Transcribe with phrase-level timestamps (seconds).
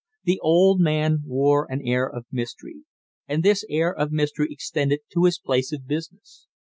[0.23, 2.85] The old man wore an air of mystery,
[3.27, 6.47] and this air of mystery extended to his place of business.